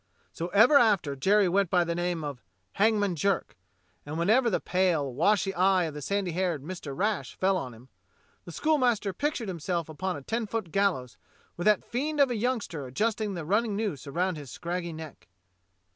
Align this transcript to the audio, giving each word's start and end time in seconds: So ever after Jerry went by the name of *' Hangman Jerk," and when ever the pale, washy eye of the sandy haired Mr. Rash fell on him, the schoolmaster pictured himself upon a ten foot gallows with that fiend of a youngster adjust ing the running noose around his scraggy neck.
So 0.33 0.47
ever 0.47 0.77
after 0.79 1.15
Jerry 1.15 1.47
went 1.47 1.69
by 1.69 1.83
the 1.83 1.93
name 1.93 2.23
of 2.23 2.41
*' 2.59 2.71
Hangman 2.79 3.15
Jerk," 3.15 3.55
and 4.03 4.17
when 4.17 4.31
ever 4.31 4.49
the 4.49 4.59
pale, 4.59 5.13
washy 5.13 5.53
eye 5.53 5.83
of 5.83 5.93
the 5.93 6.01
sandy 6.01 6.31
haired 6.31 6.63
Mr. 6.63 6.97
Rash 6.97 7.35
fell 7.35 7.55
on 7.55 7.75
him, 7.75 7.87
the 8.43 8.51
schoolmaster 8.51 9.13
pictured 9.13 9.47
himself 9.47 9.89
upon 9.89 10.17
a 10.17 10.23
ten 10.23 10.47
foot 10.47 10.71
gallows 10.71 11.17
with 11.55 11.65
that 11.65 11.85
fiend 11.85 12.19
of 12.19 12.31
a 12.31 12.35
youngster 12.35 12.87
adjust 12.87 13.21
ing 13.21 13.35
the 13.35 13.45
running 13.45 13.75
noose 13.75 14.07
around 14.07 14.37
his 14.37 14.49
scraggy 14.49 14.91
neck. 14.91 15.27